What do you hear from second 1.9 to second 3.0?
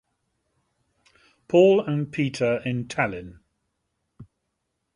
Peter in